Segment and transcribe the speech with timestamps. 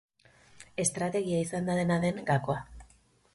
[0.83, 2.59] Estrategia izan da, dena den, gakoa.